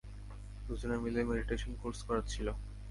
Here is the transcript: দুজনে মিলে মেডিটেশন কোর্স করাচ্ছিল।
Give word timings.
দুজনে 0.67 0.97
মিলে 1.03 1.21
মেডিটেশন 1.29 1.71
কোর্স 1.81 1.99
করাচ্ছিল। 2.07 2.47